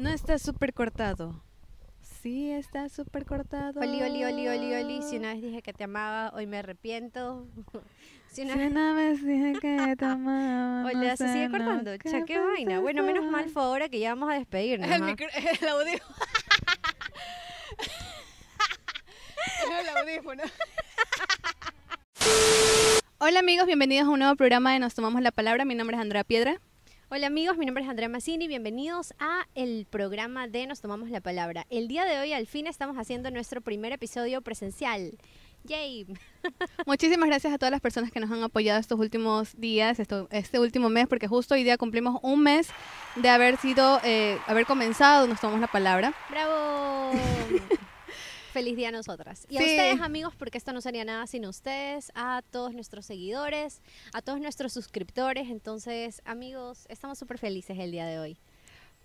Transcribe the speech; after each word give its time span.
No 0.00 0.08
está 0.08 0.38
súper 0.38 0.72
cortado. 0.72 1.44
Sí, 2.00 2.50
está 2.50 2.88
súper 2.88 3.26
cortado. 3.26 3.78
Oli, 3.80 4.02
oli, 4.02 4.24
oli, 4.24 4.48
oli, 4.48 4.74
oli. 4.74 5.02
Si 5.02 5.18
una 5.18 5.34
vez 5.34 5.42
dije 5.42 5.60
que 5.60 5.74
te 5.74 5.84
amaba, 5.84 6.30
hoy 6.34 6.46
me 6.46 6.56
arrepiento. 6.56 7.46
si 8.32 8.40
una, 8.40 8.94
vez 8.94 9.22
dije 9.22 9.52
que 9.60 9.96
te 9.98 10.04
amaba. 10.06 10.88
Hola, 10.88 11.18
se 11.18 11.30
sigue 11.30 11.50
cortando. 11.50 11.98
Cha, 11.98 12.24
qué 12.24 12.38
vaina. 12.38 12.80
Bueno, 12.80 13.02
menos 13.02 13.26
mal 13.26 13.50
fue 13.50 13.62
ahora 13.62 13.90
que 13.90 14.00
ya 14.00 14.14
vamos 14.14 14.30
a 14.30 14.38
despedirnos. 14.38 14.90
El, 14.90 15.02
micro, 15.02 15.26
el 15.60 15.68
audífono. 15.68 16.14
el 19.80 19.88
audífono. 19.98 20.42
Hola 23.18 23.40
amigos, 23.40 23.66
bienvenidos 23.66 24.08
a 24.08 24.10
un 24.10 24.20
nuevo 24.20 24.34
programa 24.34 24.72
de 24.72 24.78
Nos 24.78 24.94
Tomamos 24.94 25.20
la 25.20 25.30
Palabra. 25.30 25.66
Mi 25.66 25.74
nombre 25.74 25.98
es 25.98 26.00
Andrea 26.00 26.24
Piedra. 26.24 26.58
Hola 27.12 27.26
amigos, 27.26 27.58
mi 27.58 27.66
nombre 27.66 27.82
es 27.82 27.90
Andrea 27.90 28.08
Massini, 28.08 28.46
bienvenidos 28.46 29.14
a 29.18 29.44
el 29.56 29.84
programa 29.90 30.46
de 30.46 30.68
Nos 30.68 30.80
Tomamos 30.80 31.10
la 31.10 31.20
Palabra. 31.20 31.66
El 31.68 31.88
día 31.88 32.04
de 32.04 32.20
hoy 32.20 32.32
al 32.32 32.46
fin 32.46 32.68
estamos 32.68 32.96
haciendo 32.98 33.32
nuestro 33.32 33.60
primer 33.62 33.92
episodio 33.92 34.42
presencial. 34.42 35.18
¡Yay! 35.64 36.06
Muchísimas 36.86 37.28
gracias 37.28 37.52
a 37.52 37.58
todas 37.58 37.72
las 37.72 37.80
personas 37.80 38.12
que 38.12 38.20
nos 38.20 38.30
han 38.30 38.44
apoyado 38.44 38.78
estos 38.78 39.00
últimos 39.00 39.58
días, 39.58 39.98
este 39.98 40.60
último 40.60 40.88
mes, 40.88 41.08
porque 41.08 41.26
justo 41.26 41.54
hoy 41.54 41.64
día 41.64 41.76
cumplimos 41.78 42.20
un 42.22 42.44
mes 42.44 42.68
de 43.16 43.28
haber 43.28 43.56
sido, 43.56 44.00
eh, 44.04 44.38
haber 44.46 44.64
comenzado 44.64 45.26
Nos 45.26 45.40
Tomamos 45.40 45.60
la 45.60 45.66
Palabra. 45.66 46.14
¡Bravo! 46.30 47.10
Feliz 48.52 48.76
día 48.76 48.88
a 48.88 48.92
nosotras. 48.92 49.46
Y 49.48 49.58
a 49.58 49.60
ustedes, 49.60 50.00
amigos, 50.00 50.34
porque 50.36 50.58
esto 50.58 50.72
no 50.72 50.80
sería 50.80 51.04
nada 51.04 51.26
sin 51.28 51.46
ustedes, 51.46 52.10
a 52.16 52.42
todos 52.50 52.74
nuestros 52.74 53.06
seguidores, 53.06 53.80
a 54.12 54.22
todos 54.22 54.40
nuestros 54.40 54.72
suscriptores. 54.72 55.50
Entonces, 55.50 56.20
amigos, 56.24 56.86
estamos 56.88 57.18
súper 57.18 57.38
felices 57.38 57.78
el 57.78 57.92
día 57.92 58.06
de 58.06 58.18
hoy. 58.18 58.38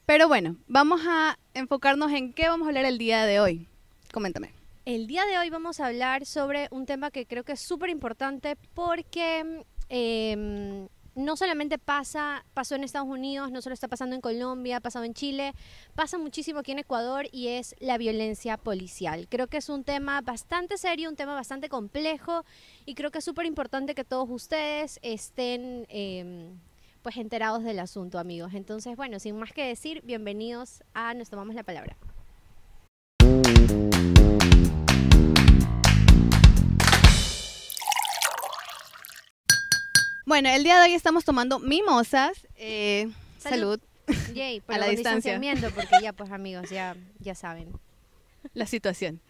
Pero 0.08 0.28
bueno, 0.28 0.56
vamos 0.68 1.02
a 1.08 1.38
enfocarnos 1.54 2.12
en 2.12 2.34
qué 2.34 2.48
vamos 2.48 2.66
a 2.66 2.70
hablar 2.70 2.86
el 2.86 2.98
día 2.98 3.26
de 3.26 3.40
hoy. 3.40 3.68
Coméntame. 4.12 4.52
El 4.86 5.06
día 5.08 5.26
de 5.26 5.38
hoy 5.38 5.50
vamos 5.50 5.80
a 5.80 5.88
hablar 5.88 6.26
sobre 6.26 6.68
un 6.72 6.86
tema 6.86 7.12
que 7.12 7.26
creo 7.26 7.44
que 7.44 7.54
es 7.54 7.62
súper 7.62 7.90
importante 7.90 8.56
porque 8.74 9.64
eh, 9.90 10.88
no 11.16 11.38
solamente 11.38 11.78
pasa, 11.78 12.46
pasó 12.54 12.76
en 12.76 12.84
Estados 12.84 13.08
Unidos, 13.08 13.52
no 13.52 13.62
solo 13.62 13.74
está 13.74 13.88
pasando 13.88 14.16
en 14.16 14.22
Colombia, 14.22 14.78
ha 14.78 14.82
pasado 14.82 15.06
en 15.06 15.14
Chile, 15.14 15.54
pasa 15.96 16.18
muchísimo 16.18 16.60
aquí 16.60 16.74
en 16.74 16.80
Ecuador 16.80 17.28
y 17.32 17.48
es 17.48 17.76
la 17.80 17.98
violencia 17.98 18.58
policial. 18.58 19.28
Creo 19.30 19.48
que 19.48 19.58
es 19.58 19.70
un 19.70 19.84
tema 19.84 20.22
bastante 20.22 20.78
serio, 20.78 21.10
un 21.10 21.16
tema 21.16 21.34
bastante 21.34 21.70
complejo 21.70 22.44
y 22.86 22.96
creo 22.96 23.12
que 23.12 23.20
es 23.20 23.26
súper 23.26 23.46
importante 23.46 23.96
que 23.96 24.04
todos 24.04 24.30
ustedes 24.30 25.00
estén 25.02 25.88
em, 25.90 26.60
pues 27.02 27.18
enterados 27.18 27.64
del 27.64 27.80
asunto, 27.80 28.20
amigos. 28.20 28.54
Entonces, 28.54 28.98
bueno, 28.98 29.20
sin 29.20 29.38
más 29.38 29.54
que 29.54 29.66
decir, 29.66 30.02
bienvenidos 30.04 30.84
a 30.94 31.14
Nos 31.14 31.30
Tomamos 31.30 31.56
la 31.56 31.64
Palabra. 31.64 31.96
Bueno, 40.26 40.50
el 40.50 40.64
día 40.64 40.80
de 40.80 40.88
hoy 40.88 40.94
estamos 40.96 41.24
tomando 41.24 41.60
mimosas. 41.60 42.48
Eh, 42.58 43.10
salud. 43.38 43.80
Yay, 44.34 44.64
a 44.68 44.80
la 44.80 44.88
distancia. 44.88 45.40
Porque 45.76 45.98
ya, 46.02 46.14
pues 46.14 46.32
amigos, 46.32 46.68
ya, 46.72 46.96
ya 47.20 47.36
saben. 47.36 47.70
La 48.56 48.66
situación. 48.66 49.22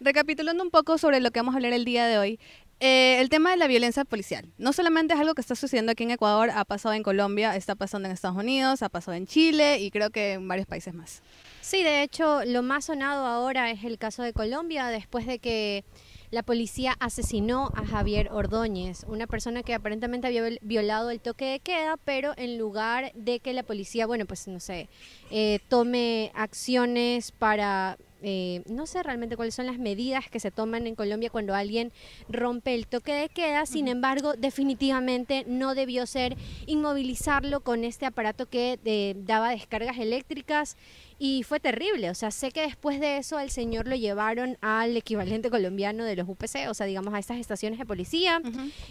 Recapitulando 0.00 0.62
un 0.62 0.70
poco 0.70 0.96
sobre 0.96 1.20
lo 1.20 1.30
que 1.32 1.40
vamos 1.40 1.54
a 1.54 1.58
hablar 1.58 1.74
el 1.74 1.84
día 1.84 2.06
de 2.06 2.16
hoy, 2.16 2.40
eh, 2.80 3.20
el 3.20 3.28
tema 3.28 3.50
de 3.50 3.58
la 3.58 3.66
violencia 3.66 4.06
policial. 4.06 4.46
No 4.56 4.72
solamente 4.72 5.12
es 5.12 5.20
algo 5.20 5.34
que 5.34 5.42
está 5.42 5.54
sucediendo 5.54 5.92
aquí 5.92 6.04
en 6.04 6.12
Ecuador, 6.12 6.50
ha 6.54 6.64
pasado 6.64 6.94
en 6.94 7.02
Colombia, 7.02 7.54
está 7.54 7.74
pasando 7.74 8.08
en 8.08 8.14
Estados 8.14 8.36
Unidos, 8.36 8.82
ha 8.82 8.88
pasado 8.88 9.16
en 9.16 9.26
Chile 9.26 9.80
y 9.80 9.90
creo 9.90 10.10
que 10.10 10.34
en 10.34 10.48
varios 10.48 10.66
países 10.66 10.94
más. 10.94 11.22
Sí, 11.60 11.82
de 11.82 12.02
hecho, 12.02 12.44
lo 12.46 12.62
más 12.62 12.86
sonado 12.86 13.26
ahora 13.26 13.70
es 13.70 13.84
el 13.84 13.98
caso 13.98 14.22
de 14.22 14.32
Colombia, 14.32 14.86
después 14.86 15.26
de 15.26 15.40
que 15.40 15.84
la 16.30 16.42
policía 16.42 16.94
asesinó 17.00 17.70
a 17.74 17.86
Javier 17.86 18.30
Ordóñez, 18.32 19.04
una 19.08 19.26
persona 19.26 19.62
que 19.62 19.74
aparentemente 19.74 20.26
había 20.26 20.42
violado 20.60 21.10
el 21.10 21.20
toque 21.20 21.46
de 21.46 21.60
queda, 21.60 21.96
pero 21.96 22.32
en 22.36 22.58
lugar 22.58 23.12
de 23.14 23.40
que 23.40 23.52
la 23.52 23.62
policía, 23.62 24.06
bueno, 24.06 24.26
pues 24.26 24.48
no 24.48 24.60
sé, 24.60 24.88
eh, 25.30 25.60
tome 25.68 26.30
acciones 26.34 27.32
para 27.32 27.98
eh, 28.22 28.62
no 28.66 28.86
sé 28.86 29.02
realmente 29.02 29.36
cuáles 29.36 29.54
son 29.54 29.66
las 29.66 29.78
medidas 29.78 30.28
que 30.28 30.40
se 30.40 30.50
toman 30.50 30.86
en 30.86 30.94
Colombia 30.94 31.30
cuando 31.30 31.54
alguien 31.54 31.92
rompe 32.28 32.74
el 32.74 32.86
toque 32.86 33.12
de 33.12 33.28
queda, 33.28 33.66
sin 33.66 33.88
embargo, 33.88 34.34
definitivamente 34.34 35.44
no 35.46 35.74
debió 35.74 36.06
ser 36.06 36.36
inmovilizarlo 36.66 37.60
con 37.60 37.84
este 37.84 38.06
aparato 38.06 38.46
que 38.46 38.78
eh, 38.84 39.14
daba 39.18 39.50
descargas 39.50 39.98
eléctricas 39.98 40.76
y 41.18 41.42
fue 41.42 41.58
terrible, 41.60 42.10
o 42.10 42.14
sea, 42.14 42.30
sé 42.30 42.52
que 42.52 42.62
después 42.62 43.00
de 43.00 43.18
eso 43.18 43.38
al 43.38 43.50
señor 43.50 43.88
lo 43.88 43.96
llevaron 43.96 44.56
al 44.60 44.96
equivalente 44.96 45.50
colombiano 45.50 46.04
de 46.04 46.16
los 46.16 46.28
UPC, 46.28 46.68
o 46.68 46.74
sea, 46.74 46.86
digamos 46.86 47.12
a 47.14 47.18
estas 47.18 47.38
estaciones 47.38 47.78
de 47.78 47.86
policía, 47.86 48.40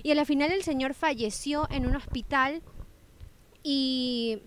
y 0.04 0.12
a 0.12 0.16
la 0.16 0.26
final 0.26 0.52
el 0.52 0.64
señor 0.64 0.94
falleció 0.94 1.68
en 1.72 1.86
un 1.86 1.96
hospital 1.96 2.62
y 3.70 4.40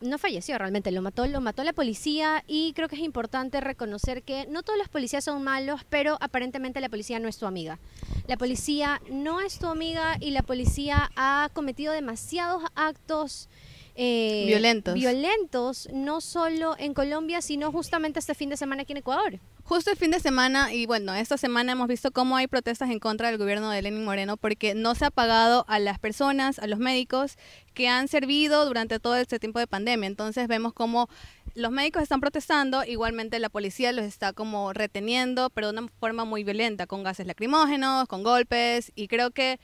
no 0.00 0.18
falleció 0.18 0.56
realmente, 0.56 0.92
lo 0.92 1.02
mató, 1.02 1.26
lo 1.26 1.40
mató 1.40 1.64
la 1.64 1.72
policía 1.72 2.44
y 2.46 2.72
creo 2.74 2.86
que 2.86 2.94
es 2.94 3.02
importante 3.02 3.60
reconocer 3.60 4.22
que 4.22 4.46
no 4.46 4.62
todos 4.62 4.78
los 4.78 4.88
policías 4.88 5.24
son 5.24 5.42
malos, 5.42 5.80
pero 5.88 6.16
aparentemente 6.20 6.80
la 6.80 6.88
policía 6.88 7.18
no 7.18 7.26
es 7.26 7.38
tu 7.38 7.46
amiga. 7.46 7.80
La 8.28 8.36
policía 8.36 9.02
no 9.10 9.40
es 9.40 9.58
tu 9.58 9.66
amiga 9.66 10.16
y 10.20 10.30
la 10.30 10.42
policía 10.42 11.10
ha 11.16 11.50
cometido 11.54 11.92
demasiados 11.92 12.62
actos 12.76 13.48
eh, 13.96 14.44
violentos. 14.46 14.94
violentos, 14.94 15.88
no 15.92 16.20
solo 16.20 16.76
en 16.78 16.94
Colombia, 16.94 17.42
sino 17.42 17.72
justamente 17.72 18.20
este 18.20 18.36
fin 18.36 18.48
de 18.48 18.56
semana 18.56 18.82
aquí 18.82 18.92
en 18.92 18.98
Ecuador. 18.98 19.40
Justo 19.68 19.90
el 19.90 19.98
fin 19.98 20.10
de 20.10 20.18
semana, 20.18 20.72
y 20.72 20.86
bueno, 20.86 21.12
esta 21.12 21.36
semana 21.36 21.72
hemos 21.72 21.88
visto 21.88 22.10
cómo 22.10 22.38
hay 22.38 22.46
protestas 22.46 22.88
en 22.88 22.98
contra 22.98 23.28
del 23.28 23.36
gobierno 23.36 23.68
de 23.68 23.82
Lenin 23.82 24.02
Moreno 24.02 24.38
porque 24.38 24.74
no 24.74 24.94
se 24.94 25.04
ha 25.04 25.10
pagado 25.10 25.66
a 25.68 25.78
las 25.78 25.98
personas, 25.98 26.58
a 26.58 26.66
los 26.66 26.78
médicos 26.78 27.36
que 27.74 27.86
han 27.86 28.08
servido 28.08 28.64
durante 28.64 28.98
todo 28.98 29.16
este 29.16 29.38
tiempo 29.38 29.58
de 29.58 29.66
pandemia. 29.66 30.06
Entonces 30.06 30.48
vemos 30.48 30.72
cómo 30.72 31.10
los 31.54 31.70
médicos 31.70 32.02
están 32.02 32.22
protestando, 32.22 32.82
igualmente 32.82 33.38
la 33.40 33.50
policía 33.50 33.92
los 33.92 34.06
está 34.06 34.32
como 34.32 34.72
reteniendo, 34.72 35.50
pero 35.50 35.70
de 35.70 35.78
una 35.78 35.88
forma 36.00 36.24
muy 36.24 36.44
violenta, 36.44 36.86
con 36.86 37.02
gases 37.02 37.26
lacrimógenos, 37.26 38.08
con 38.08 38.22
golpes, 38.22 38.90
y 38.94 39.06
creo 39.06 39.32
que 39.32 39.60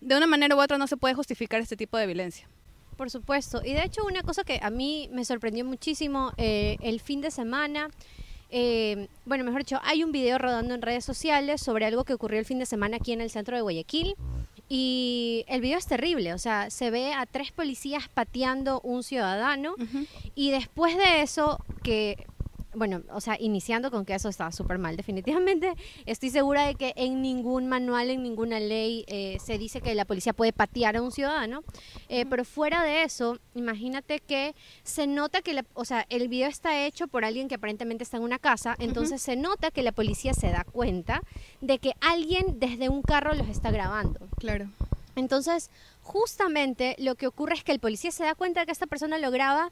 de 0.00 0.16
una 0.16 0.26
manera 0.26 0.56
u 0.56 0.60
otra 0.60 0.78
no 0.78 0.88
se 0.88 0.96
puede 0.96 1.14
justificar 1.14 1.60
este 1.60 1.76
tipo 1.76 1.96
de 1.96 2.06
violencia. 2.06 2.48
Por 2.96 3.08
supuesto. 3.08 3.62
Y 3.64 3.74
de 3.74 3.84
hecho 3.84 4.04
una 4.04 4.24
cosa 4.24 4.42
que 4.42 4.58
a 4.60 4.70
mí 4.70 5.08
me 5.12 5.24
sorprendió 5.24 5.64
muchísimo 5.64 6.32
eh, 6.38 6.76
el 6.80 7.00
fin 7.00 7.20
de 7.20 7.30
semana, 7.30 7.88
eh, 8.50 9.08
bueno, 9.24 9.44
mejor 9.44 9.60
dicho, 9.60 9.80
hay 9.82 10.04
un 10.04 10.12
video 10.12 10.38
rodando 10.38 10.74
en 10.74 10.82
redes 10.82 11.04
sociales 11.04 11.60
sobre 11.60 11.86
algo 11.86 12.04
que 12.04 12.14
ocurrió 12.14 12.38
el 12.38 12.44
fin 12.44 12.58
de 12.58 12.66
semana 12.66 12.96
aquí 12.98 13.12
en 13.12 13.20
el 13.20 13.30
centro 13.30 13.56
de 13.56 13.62
Guayaquil. 13.62 14.14
Y 14.68 15.44
el 15.46 15.60
video 15.60 15.76
es 15.76 15.86
terrible, 15.86 16.32
o 16.32 16.38
sea, 16.38 16.70
se 16.70 16.90
ve 16.90 17.12
a 17.12 17.26
tres 17.26 17.52
policías 17.52 18.08
pateando 18.08 18.80
un 18.80 19.02
ciudadano 19.02 19.74
y 20.34 20.52
después 20.52 20.96
de 20.96 21.20
eso, 21.20 21.58
que 21.82 22.26
bueno, 22.74 23.02
o 23.10 23.20
sea, 23.20 23.36
iniciando 23.38 23.90
con 23.90 24.04
que 24.04 24.14
eso 24.14 24.28
está 24.28 24.50
súper 24.52 24.78
mal, 24.78 24.96
definitivamente. 24.96 25.74
Estoy 26.06 26.30
segura 26.30 26.66
de 26.66 26.74
que 26.74 26.92
en 26.96 27.22
ningún 27.22 27.68
manual, 27.68 28.10
en 28.10 28.22
ninguna 28.22 28.60
ley 28.60 29.04
eh, 29.08 29.38
se 29.44 29.58
dice 29.58 29.80
que 29.80 29.94
la 29.94 30.04
policía 30.04 30.32
puede 30.32 30.52
patear 30.52 30.96
a 30.96 31.02
un 31.02 31.12
ciudadano, 31.12 31.62
eh, 32.08 32.26
pero 32.26 32.44
fuera 32.44 32.82
de 32.82 33.02
eso, 33.02 33.38
imagínate 33.54 34.20
que 34.20 34.54
se 34.82 35.06
nota 35.06 35.42
que, 35.42 35.54
la, 35.54 35.64
o 35.74 35.84
sea, 35.84 36.06
el 36.08 36.28
video 36.28 36.48
está 36.48 36.84
hecho 36.84 37.08
por 37.08 37.24
alguien 37.24 37.48
que 37.48 37.56
aparentemente 37.56 38.04
está 38.04 38.16
en 38.16 38.22
una 38.22 38.38
casa, 38.38 38.76
entonces 38.78 39.22
se 39.22 39.36
nota 39.36 39.70
que 39.70 39.82
la 39.82 39.92
policía 39.92 40.34
se 40.34 40.50
da 40.50 40.64
cuenta 40.64 41.22
de 41.60 41.78
que 41.78 41.92
alguien 42.00 42.58
desde 42.58 42.88
un 42.88 43.02
carro 43.02 43.34
los 43.34 43.48
está 43.48 43.70
grabando. 43.70 44.20
Claro. 44.38 44.68
Entonces, 45.16 45.70
justamente 46.02 46.96
lo 46.98 47.14
que 47.14 47.26
ocurre 47.26 47.54
es 47.54 47.64
que 47.64 47.72
el 47.72 47.78
policía 47.78 48.10
se 48.10 48.24
da 48.24 48.34
cuenta 48.34 48.60
de 48.60 48.66
que 48.66 48.72
esta 48.72 48.86
persona 48.86 49.18
lo 49.18 49.30
graba 49.30 49.70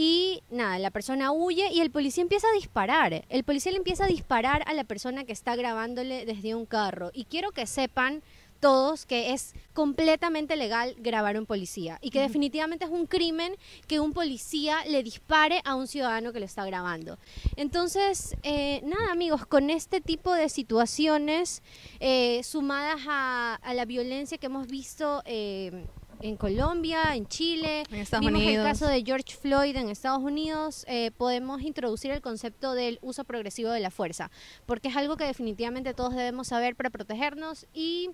y 0.00 0.44
nada, 0.48 0.78
la 0.78 0.92
persona 0.92 1.32
huye 1.32 1.72
y 1.72 1.80
el 1.80 1.90
policía 1.90 2.22
empieza 2.22 2.46
a 2.46 2.54
disparar. 2.54 3.24
El 3.28 3.42
policía 3.42 3.72
le 3.72 3.78
empieza 3.78 4.04
a 4.04 4.06
disparar 4.06 4.62
a 4.68 4.72
la 4.72 4.84
persona 4.84 5.24
que 5.24 5.32
está 5.32 5.56
grabándole 5.56 6.24
desde 6.24 6.54
un 6.54 6.66
carro. 6.66 7.10
Y 7.12 7.24
quiero 7.24 7.50
que 7.50 7.66
sepan 7.66 8.22
todos 8.60 9.06
que 9.06 9.32
es 9.32 9.56
completamente 9.72 10.54
legal 10.54 10.94
grabar 10.98 11.34
a 11.34 11.40
un 11.40 11.46
policía 11.46 11.98
y 12.00 12.10
que 12.10 12.20
definitivamente 12.20 12.84
es 12.84 12.92
un 12.92 13.06
crimen 13.06 13.56
que 13.88 13.98
un 13.98 14.12
policía 14.12 14.84
le 14.86 15.02
dispare 15.02 15.62
a 15.64 15.74
un 15.74 15.88
ciudadano 15.88 16.32
que 16.32 16.38
lo 16.38 16.46
está 16.46 16.64
grabando. 16.64 17.18
Entonces, 17.56 18.36
eh, 18.44 18.80
nada 18.84 19.10
amigos, 19.10 19.46
con 19.46 19.68
este 19.68 20.00
tipo 20.00 20.32
de 20.32 20.48
situaciones 20.48 21.60
eh, 21.98 22.40
sumadas 22.44 23.00
a, 23.08 23.58
la 23.74 23.84
violencia 23.84 24.38
que 24.38 24.46
hemos 24.46 24.68
visto 24.68 25.22
eh, 25.24 25.86
en 26.20 26.36
Colombia, 26.36 27.14
en 27.14 27.26
Chile, 27.28 27.84
en 27.90 28.00
Estados 28.00 28.26
vimos 28.26 28.42
el 28.42 28.62
caso 28.62 28.86
de 28.86 29.02
George 29.04 29.36
Floyd 29.36 29.76
en 29.76 29.88
Estados 29.88 30.22
Unidos, 30.22 30.84
eh, 30.88 31.10
podemos 31.16 31.62
introducir 31.62 32.10
el 32.10 32.20
concepto 32.20 32.74
del 32.74 32.98
uso 33.02 33.24
progresivo 33.24 33.70
de 33.70 33.80
la 33.80 33.90
fuerza, 33.90 34.30
porque 34.66 34.88
es 34.88 34.96
algo 34.96 35.16
que 35.16 35.24
definitivamente 35.24 35.94
todos 35.94 36.14
debemos 36.14 36.48
saber 36.48 36.76
para 36.76 36.90
protegernos 36.90 37.66
y 37.72 38.10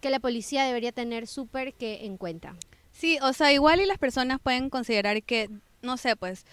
que 0.00 0.10
la 0.10 0.20
policía 0.20 0.64
debería 0.64 0.92
tener 0.92 1.26
súper 1.26 1.74
que 1.74 2.04
en 2.06 2.16
cuenta. 2.16 2.54
Sí, 2.92 3.18
o 3.22 3.32
sea, 3.32 3.52
igual 3.52 3.80
y 3.80 3.86
las 3.86 3.98
personas 3.98 4.40
pueden 4.40 4.70
considerar 4.70 5.22
que, 5.22 5.50
no 5.82 5.96
sé, 5.96 6.16
pues 6.16 6.44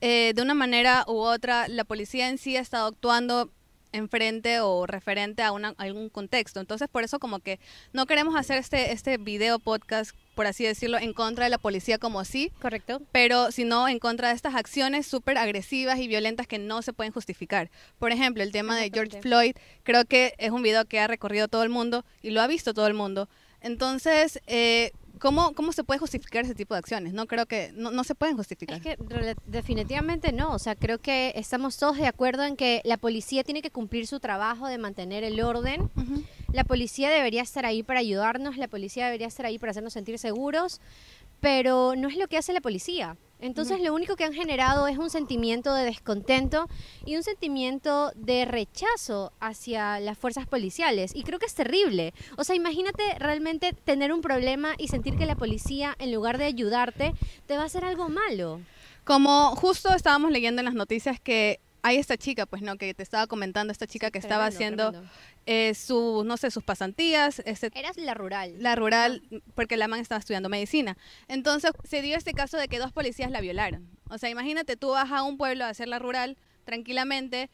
eh, 0.00 0.32
de 0.34 0.42
una 0.42 0.54
manera 0.54 1.04
u 1.06 1.18
otra 1.18 1.68
la 1.68 1.84
policía 1.84 2.28
en 2.28 2.38
sí 2.38 2.56
ha 2.56 2.60
estado 2.60 2.88
actuando 2.88 3.50
enfrente 3.94 4.60
o 4.60 4.86
referente 4.86 5.42
a, 5.42 5.52
una, 5.52 5.74
algún 5.78 6.08
contexto. 6.08 6.60
Entonces, 6.60 6.88
por 6.88 7.04
eso 7.04 7.18
como 7.18 7.38
que 7.38 7.58
no 7.92 8.06
queremos 8.06 8.36
hacer 8.36 8.58
este, 8.58 8.92
este 8.92 9.16
video 9.16 9.58
podcast, 9.58 10.14
por 10.34 10.46
así 10.46 10.64
decirlo, 10.64 10.98
en 10.98 11.12
contra 11.12 11.44
de 11.44 11.50
la 11.50 11.58
policía 11.58 11.98
como 11.98 12.20
así. 12.20 12.50
Correcto. 12.60 13.00
Pero 13.12 13.52
sino 13.52 13.88
en 13.88 13.98
contra 13.98 14.28
de 14.28 14.34
estas 14.34 14.54
acciones 14.54 15.06
súper 15.06 15.38
agresivas 15.38 15.98
y 15.98 16.08
violentas 16.08 16.46
que 16.46 16.58
no 16.58 16.82
se 16.82 16.92
pueden 16.92 17.12
justificar. 17.12 17.70
Por 17.98 18.12
ejemplo, 18.12 18.42
el 18.42 18.52
tema 18.52 18.76
de 18.76 18.90
George 18.92 19.22
Floyd, 19.22 19.56
creo 19.82 20.04
que 20.04 20.34
es 20.38 20.50
un 20.50 20.62
video 20.62 20.84
que 20.84 21.00
ha 21.00 21.06
recorrido 21.06 21.48
todo 21.48 21.62
el 21.62 21.70
mundo 21.70 22.04
y 22.22 22.30
lo 22.30 22.42
ha 22.42 22.46
visto 22.46 22.74
todo 22.74 22.86
el 22.86 22.94
mundo. 22.94 23.28
Entonces, 23.60 24.40
eh, 24.46 24.92
¿Cómo, 25.18 25.54
¿Cómo 25.54 25.72
se 25.72 25.84
puede 25.84 26.00
justificar 26.00 26.44
ese 26.44 26.54
tipo 26.54 26.74
de 26.74 26.78
acciones? 26.78 27.12
No 27.12 27.26
creo 27.26 27.46
que 27.46 27.72
no, 27.74 27.90
no 27.90 28.04
se 28.04 28.14
pueden 28.14 28.36
justificar. 28.36 28.76
Es 28.76 28.82
que 28.82 28.96
definitivamente 29.46 30.32
no. 30.32 30.52
O 30.52 30.58
sea, 30.58 30.74
creo 30.74 30.98
que 30.98 31.32
estamos 31.36 31.76
todos 31.76 31.96
de 31.96 32.06
acuerdo 32.06 32.44
en 32.44 32.56
que 32.56 32.80
la 32.84 32.96
policía 32.96 33.44
tiene 33.44 33.62
que 33.62 33.70
cumplir 33.70 34.06
su 34.06 34.20
trabajo 34.20 34.66
de 34.66 34.78
mantener 34.78 35.24
el 35.24 35.40
orden. 35.40 35.90
La 36.52 36.64
policía 36.64 37.10
debería 37.10 37.42
estar 37.42 37.66
ahí 37.66 37.82
para 37.82 38.00
ayudarnos, 38.00 38.56
la 38.56 38.68
policía 38.68 39.06
debería 39.06 39.26
estar 39.26 39.46
ahí 39.46 39.58
para 39.58 39.70
hacernos 39.70 39.92
sentir 39.92 40.18
seguros, 40.18 40.80
pero 41.40 41.94
no 41.96 42.08
es 42.08 42.16
lo 42.16 42.28
que 42.28 42.38
hace 42.38 42.52
la 42.52 42.60
policía. 42.60 43.16
Entonces 43.44 43.82
lo 43.82 43.92
único 43.92 44.16
que 44.16 44.24
han 44.24 44.32
generado 44.32 44.88
es 44.88 44.96
un 44.96 45.10
sentimiento 45.10 45.74
de 45.74 45.84
descontento 45.84 46.66
y 47.04 47.16
un 47.16 47.22
sentimiento 47.22 48.10
de 48.14 48.46
rechazo 48.46 49.32
hacia 49.38 50.00
las 50.00 50.16
fuerzas 50.16 50.46
policiales. 50.46 51.12
Y 51.14 51.24
creo 51.24 51.38
que 51.38 51.44
es 51.44 51.54
terrible. 51.54 52.14
O 52.38 52.44
sea, 52.44 52.56
imagínate 52.56 53.02
realmente 53.18 53.74
tener 53.74 54.14
un 54.14 54.22
problema 54.22 54.70
y 54.78 54.88
sentir 54.88 55.18
que 55.18 55.26
la 55.26 55.36
policía, 55.36 55.94
en 55.98 56.10
lugar 56.10 56.38
de 56.38 56.46
ayudarte, 56.46 57.12
te 57.44 57.58
va 57.58 57.64
a 57.64 57.66
hacer 57.66 57.84
algo 57.84 58.08
malo. 58.08 58.62
Como 59.04 59.54
justo 59.56 59.94
estábamos 59.94 60.30
leyendo 60.30 60.62
en 60.62 60.64
las 60.64 60.74
noticias 60.74 61.20
que 61.20 61.60
hay 61.84 61.98
esta 61.98 62.16
chica, 62.16 62.46
pues 62.46 62.62
no, 62.62 62.78
que 62.78 62.94
te 62.94 63.02
estaba 63.02 63.26
comentando, 63.26 63.70
esta 63.70 63.86
chica 63.86 64.10
que 64.10 64.18
estaba 64.18 64.46
haciendo 64.46 65.04
eh, 65.44 65.74
sus, 65.74 66.24
no 66.24 66.38
sé, 66.38 66.50
sus 66.50 66.64
pasantías. 66.64 67.42
Este, 67.44 67.70
Eras 67.78 67.98
la 67.98 68.14
rural. 68.14 68.54
La 68.58 68.74
rural, 68.74 69.22
porque 69.54 69.76
la 69.76 69.86
man 69.86 70.00
estaba 70.00 70.18
estudiando 70.18 70.48
medicina. 70.48 70.96
Entonces 71.28 71.72
se 71.84 72.00
dio 72.00 72.16
este 72.16 72.32
caso 72.32 72.56
de 72.56 72.68
que 72.68 72.78
dos 72.78 72.90
policías 72.90 73.30
la 73.30 73.42
violaron. 73.42 73.86
O 74.08 74.16
sea, 74.16 74.30
imagínate, 74.30 74.78
tú 74.78 74.92
vas 74.92 75.12
a 75.12 75.22
un 75.24 75.36
pueblo 75.36 75.66
a 75.66 75.68
hacer 75.68 75.88
la 75.88 75.98
rural 75.98 76.38
tranquilamente 76.64 77.50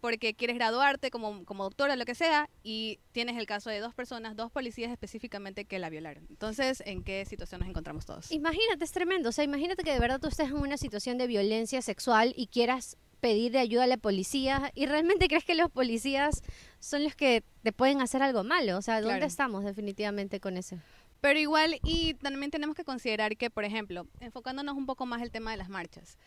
porque 0.00 0.32
quieres 0.32 0.56
graduarte 0.56 1.10
como, 1.10 1.44
como 1.44 1.64
doctora, 1.64 1.94
lo 1.96 2.06
que 2.06 2.14
sea, 2.14 2.48
y 2.62 3.00
tienes 3.12 3.36
el 3.36 3.44
caso 3.44 3.68
de 3.68 3.80
dos 3.80 3.94
personas, 3.94 4.34
dos 4.34 4.50
policías 4.50 4.90
específicamente 4.90 5.66
que 5.66 5.78
la 5.78 5.90
violaron. 5.90 6.26
Entonces, 6.30 6.82
¿en 6.86 7.02
qué 7.04 7.24
situación 7.26 7.60
nos 7.60 7.68
encontramos 7.68 8.06
todos? 8.06 8.32
Imagínate, 8.32 8.84
es 8.84 8.92
tremendo. 8.92 9.28
O 9.28 9.32
sea, 9.32 9.44
imagínate 9.44 9.82
que 9.82 9.92
de 9.92 10.00
verdad 10.00 10.20
tú 10.20 10.28
estés 10.28 10.48
en 10.48 10.56
una 10.56 10.78
situación 10.78 11.18
de 11.18 11.26
violencia 11.26 11.82
sexual 11.82 12.32
y 12.36 12.46
quieras 12.46 12.96
pedir 13.24 13.52
de 13.52 13.58
ayuda 13.58 13.84
a 13.84 13.86
la 13.86 13.96
policía 13.96 14.70
y 14.74 14.84
realmente 14.84 15.28
crees 15.28 15.44
que 15.44 15.54
los 15.54 15.70
policías 15.70 16.42
son 16.78 17.04
los 17.04 17.14
que 17.16 17.42
te 17.62 17.72
pueden 17.72 18.02
hacer 18.02 18.22
algo 18.22 18.44
malo. 18.44 18.76
O 18.76 18.82
sea, 18.82 19.00
¿dónde 19.00 19.24
estamos 19.24 19.64
definitivamente 19.64 20.40
con 20.40 20.58
eso? 20.58 20.76
Pero 21.22 21.38
igual, 21.38 21.80
y 21.82 22.12
también 22.12 22.50
tenemos 22.50 22.76
que 22.76 22.84
considerar 22.84 23.38
que, 23.38 23.48
por 23.48 23.64
ejemplo, 23.64 24.06
enfocándonos 24.20 24.76
un 24.76 24.84
poco 24.84 25.06
más 25.06 25.22
el 25.22 25.30
tema 25.30 25.52
de 25.52 25.56
las 25.56 25.70
marchas. 25.70 26.18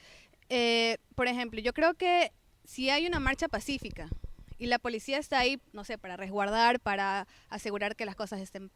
Eh, 0.49 0.97
por 1.13 1.27
ejemplo, 1.27 1.61
yo 1.61 1.71
creo 1.71 1.93
que 1.93 2.31
si 2.63 2.89
hay 2.89 3.05
una 3.05 3.19
marcha 3.19 3.47
pacífica 3.47 4.09
y 4.57 4.65
la 4.65 4.79
policía 4.79 5.19
está 5.19 5.37
ahí, 5.37 5.61
no 5.73 5.83
sé, 5.83 5.99
para 5.99 6.17
resguardar, 6.17 6.79
para 6.79 7.27
asegurar 7.47 7.95
que 7.95 8.07
las 8.07 8.15
cosas 8.15 8.41
estén 8.41 8.71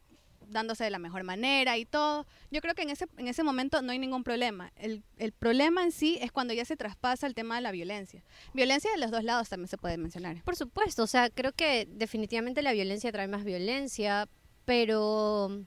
dándose 0.52 0.84
de 0.84 0.90
la 0.90 1.00
mejor 1.00 1.24
manera 1.24 1.78
y 1.78 1.86
todo. 1.86 2.26
Yo 2.52 2.62
creo 2.62 2.76
que 2.76 2.84
en 2.84 2.90
ese, 2.90 3.08
en 3.18 3.28
ese 3.28 3.44
momento 3.44 3.82
no 3.82 3.92
hay 3.92 4.00
ningún 4.00 4.24
problema. 4.24 4.72
El, 4.76 5.04
el 5.18 5.32
problema 5.32 5.84
en 5.84 5.92
sí 5.92 6.18
es 6.22 6.32
cuando 6.32 6.54
ya 6.54 6.66
se 6.66 6.78
traspasa 6.78 7.28
el 7.28 7.34
tema 7.34 7.56
de 7.56 7.62
la 7.62 7.72
violencia. 7.72 8.24
Violencia 8.54 8.92
de 8.92 8.98
los 8.98 9.12
dos 9.12 9.24
lados 9.24 9.50
también 9.50 9.68
se 9.68 9.78
puede 9.78 9.98
mencionar. 9.98 10.44
Por 10.44 10.56
supuesto, 10.56 11.04
o 11.04 11.08
sea, 11.08 11.30
creo 11.30 11.54
que 11.54 11.88
definitivamente 11.90 12.62
la 12.62 12.74
violencia 12.74 13.12
trae 13.12 13.28
más 13.28 13.44
violencia, 13.44 14.28
pero 14.66 15.66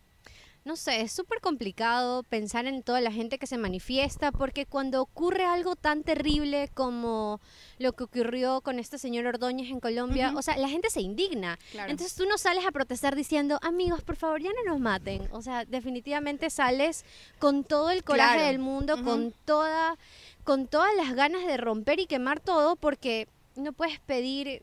no 0.64 0.76
sé, 0.76 1.02
es 1.02 1.12
súper 1.12 1.40
complicado 1.40 2.22
pensar 2.22 2.66
en 2.66 2.82
toda 2.82 3.02
la 3.02 3.12
gente 3.12 3.38
que 3.38 3.46
se 3.46 3.58
manifiesta, 3.58 4.32
porque 4.32 4.64
cuando 4.64 5.02
ocurre 5.02 5.44
algo 5.44 5.76
tan 5.76 6.02
terrible 6.02 6.70
como 6.72 7.40
lo 7.78 7.92
que 7.92 8.04
ocurrió 8.04 8.62
con 8.62 8.78
este 8.78 8.96
señor 8.96 9.26
Ordóñez 9.26 9.70
en 9.70 9.80
Colombia, 9.80 10.32
o 10.34 10.40
sea, 10.40 10.56
la 10.56 10.68
gente 10.68 10.88
se 10.88 11.02
indigna. 11.02 11.58
Entonces 11.74 12.14
tú 12.14 12.24
no 12.26 12.38
sales 12.38 12.64
a 12.66 12.72
protestar 12.72 13.14
diciendo, 13.14 13.58
amigos, 13.60 14.02
por 14.02 14.16
favor, 14.16 14.40
ya 14.40 14.50
no 14.52 14.72
nos 14.72 14.80
maten. 14.80 15.28
O 15.32 15.42
sea, 15.42 15.66
definitivamente 15.66 16.48
sales 16.48 17.04
con 17.38 17.64
todo 17.64 17.90
el 17.90 18.02
coraje 18.02 18.44
del 18.44 18.58
mundo, 18.58 19.02
con 19.04 19.34
toda 19.44 19.98
con 20.44 20.66
todas 20.66 20.94
las 20.94 21.14
ganas 21.14 21.46
de 21.46 21.56
romper 21.56 22.00
y 22.00 22.06
quemar 22.06 22.38
todo 22.38 22.76
porque 22.76 23.28
no 23.56 23.72
puedes 23.72 23.98
pedir 24.00 24.62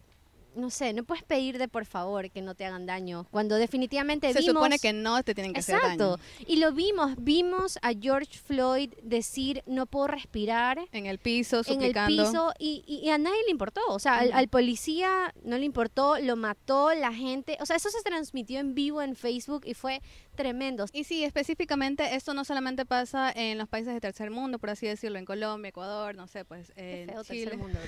no 0.56 0.69
sé, 0.69 0.94
no 0.94 1.03
puedes 1.03 1.24
pedir 1.24 1.57
de 1.57 1.68
por 1.68 1.86
favor 1.86 2.30
que 2.30 2.42
no 2.42 2.56
te 2.56 2.65
hagan 2.65 2.86
daño, 2.86 3.27
cuando 3.31 3.56
definitivamente 3.56 4.31
Se 4.33 4.39
vimos... 4.39 4.56
Supone 4.56 4.80
que 4.80 4.94
no 4.94 5.24
te 5.24 5.33
tienen 5.33 5.53
que 5.53 5.59
hacer 5.59 5.80
daño. 5.81 6.18
Y 6.45 6.57
lo 6.57 6.71
vimos, 6.71 7.13
vimos 7.18 7.80
a 7.81 7.94
George 7.94 8.38
Floyd 8.38 8.94
decir 9.03 9.63
no 9.65 9.86
puedo 9.86 10.07
respirar. 10.07 10.80
En 10.92 11.06
el 11.06 11.19
piso, 11.19 11.63
suplicando. 11.63 12.13
En 12.13 12.19
el 12.19 12.25
piso, 12.25 12.53
y, 12.59 13.09
a 13.09 13.18
nadie 13.18 13.44
le 13.45 13.51
importó, 13.51 13.81
o 13.89 14.00
sea, 14.00 14.19
al, 14.19 14.48
policía 14.48 15.33
no 15.44 15.57
le 15.57 15.65
importó, 15.65 16.19
lo 16.19 16.36
mató, 16.36 16.94
la 16.94 17.13
gente, 17.13 17.57
o 17.59 17.65
sea, 17.65 17.75
eso 17.75 17.89
se 17.89 18.01
transmitió 18.01 18.59
en 18.59 18.75
vivo 18.75 19.01
en 19.01 19.15
Facebook 19.15 19.63
y 19.65 19.74
fue 19.74 20.01
tremendo. 20.42 20.86
Y 20.92 21.04
sí, 21.04 21.24
específicamente 21.24 22.16
esto 22.16 22.34
no 22.34 22.44
solamente 22.44 22.86
pasa 22.86 23.32
en 23.32 23.58
los 23.58 23.68
países 23.68 23.94
de 23.94 24.02
tercer 24.02 24.32
mundo, 24.32 24.60
por 24.60 24.70
así 24.70 24.88
decirlo, 24.88 25.20
en 25.20 25.26
Colombia, 25.26 25.70
Ecuador, 25.70 26.16
no 26.16 26.28
sé, 26.28 26.46
pues 26.46 26.72
en 26.76 27.10
Chile. 27.24 27.58
mundo, 27.58 27.80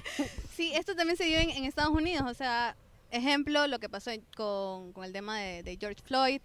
sí, 0.54 0.72
esto 0.74 0.94
también 0.94 1.16
se 1.16 1.24
dio 1.24 1.38
en 1.38 1.64
Estados 1.64 1.92
Unidos 1.92 2.22
o 2.26 2.34
sea, 2.34 2.76
ejemplo, 3.10 3.66
lo 3.66 3.78
que 3.78 3.88
pasó 3.88 4.10
con, 4.36 4.92
el 5.04 5.12
tema 5.12 5.38
de, 5.38 5.76
George 5.78 6.02
Floyd. 6.02 6.40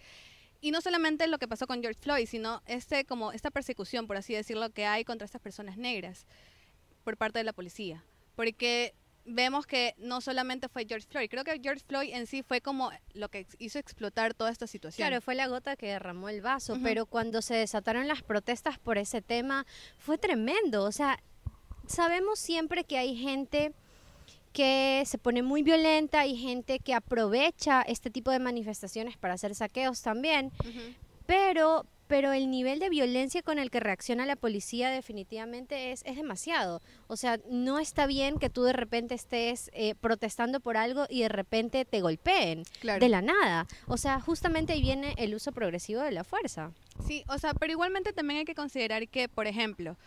Y 0.59 0.71
no 0.71 0.81
solamente 0.81 1.27
lo 1.27 1.37
que 1.37 1.47
pasó 1.47 1.67
con 1.67 1.81
George 1.81 1.99
Floyd, 2.01 2.27
sino 2.27 2.61
este, 2.65 3.05
como 3.05 3.31
esta 3.31 3.51
persecución, 3.51 4.07
por 4.07 4.17
así 4.17 4.33
decirlo, 4.33 4.71
que 4.71 4.85
hay 4.85 5.05
contra 5.05 5.25
estas 5.25 5.41
personas 5.41 5.77
negras 5.77 6.25
por 7.03 7.15
parte 7.15 7.39
de 7.39 7.43
la 7.43 7.53
policía. 7.53 8.03
Porque 8.35 8.93
vemos 9.27 9.67
que 9.67 9.93
no 9.97 10.21
solamente 10.21 10.69
fue 10.69 10.85
George 10.87 11.05
Floyd, 11.07 11.29
creo 11.29 11.43
que 11.43 11.59
George 11.61 11.83
Floyd 11.85 12.13
en 12.13 12.25
sí 12.25 12.41
fue 12.41 12.61
como 12.61 12.91
lo 13.13 13.29
que 13.29 13.45
hizo 13.59 13.77
explotar 13.77 14.33
toda 14.33 14.49
esta 14.49 14.67
situación. 14.67 15.07
Claro, 15.07 15.21
fue 15.21 15.35
la 15.35 15.47
gota 15.47 15.75
que 15.75 15.87
derramó 15.87 16.29
el 16.29 16.41
vaso, 16.41 16.77
pero 16.81 17.05
cuando 17.05 17.41
se 17.41 17.55
desataron 17.55 18.07
las 18.07 18.23
protestas 18.23 18.79
por 18.79 18.97
ese 18.97 19.21
tema, 19.21 19.65
fue 19.99 20.17
tremendo. 20.17 20.83
O 20.85 20.91
sea, 20.91 21.19
sabemos 21.87 22.39
siempre 22.39 22.85
que 22.85 22.97
hay 22.97 23.15
gente 23.15 23.73
que 24.53 25.03
se 25.05 25.17
pone 25.17 25.43
muy 25.43 25.61
violenta 25.61 26.25
y 26.25 26.35
gente 26.35 26.79
que 26.79 26.93
aprovecha 26.93 27.81
este 27.81 28.09
tipo 28.09 28.31
de 28.31 28.39
manifestaciones 28.39 29.17
para 29.17 29.35
hacer 29.35 29.53
saqueos 29.53 30.01
también, 30.01 30.51
pero, 31.27 31.85
pero 32.07 32.31
el 32.31 32.49
nivel 32.49 32.79
de 32.79 32.89
violencia 32.89 33.41
con 33.41 33.59
el 33.59 33.69
que 33.69 33.79
reacciona 33.79 34.25
la 34.25 34.35
policía 34.35 34.89
definitivamente 34.89 35.91
es, 35.91 36.03
es 36.05 36.15
demasiado. 36.15 36.81
O 37.07 37.17
sea, 37.17 37.39
no 37.49 37.79
está 37.79 38.07
bien 38.07 38.39
que 38.39 38.49
tú 38.49 38.63
de 38.63 38.73
repente 38.73 39.15
estés 39.15 39.69
eh, 39.73 39.95
protestando 39.95 40.59
por 40.59 40.77
algo 40.77 41.05
y 41.09 41.21
de 41.21 41.29
repente 41.29 41.85
te 41.85 42.01
golpeen 42.01 42.63
de 42.81 43.09
la 43.09 43.21
nada. 43.21 43.67
O 43.87 43.97
sea, 43.97 44.19
justamente 44.19 44.73
ahí 44.73 44.81
viene 44.81 45.13
el 45.17 45.35
uso 45.35 45.51
progresivo 45.51 46.01
de 46.01 46.11
la 46.11 46.23
fuerza. 46.23 46.71
Sí, 47.05 47.23
o 47.27 47.37
sea, 47.37 47.53
pero 47.53 47.71
igualmente 47.71 48.13
también 48.13 48.39
hay 48.39 48.45
que 48.45 48.55
considerar 48.55 49.07
que, 49.07 49.29
por 49.29 49.47
ejemplo, 49.47 49.97